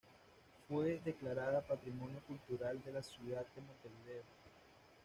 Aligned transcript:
Fue 0.67 0.99
declarada 1.05 1.61
Patrimonio 1.61 2.19
Cultural 2.25 2.83
de 2.83 2.91
la 2.91 3.03
Ciudad 3.03 3.45
de 3.55 3.61
Montevideo. 3.61 4.23